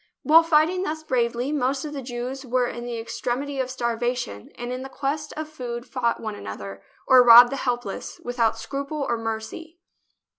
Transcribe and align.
While 0.23 0.41
fighting 0.41 0.81
thus 0.81 1.03
bravely, 1.03 1.51
most 1.51 1.85
of 1.85 1.93
the 1.93 2.01
Jews 2.01 2.43
were 2.43 2.65
in 2.65 2.85
the 2.85 2.97
extremity 2.97 3.59
of 3.59 3.69
starvation 3.69 4.49
and 4.55 4.73
in 4.73 4.81
the 4.81 4.89
quest 4.89 5.31
of 5.37 5.47
food 5.47 5.85
fought 5.85 6.19
one 6.19 6.33
another, 6.33 6.81
or 7.05 7.21
robbed 7.23 7.51
the 7.51 7.57
helpless, 7.57 8.19
without 8.21 8.57
scruple 8.57 9.03
or 9.07 9.15
mercy. 9.19 9.79